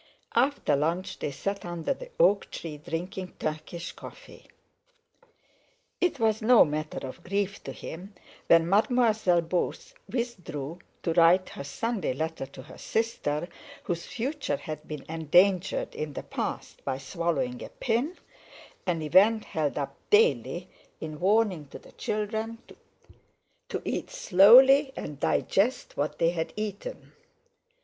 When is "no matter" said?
6.41-7.05